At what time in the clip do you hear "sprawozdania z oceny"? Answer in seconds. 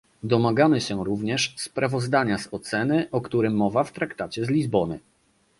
1.57-3.07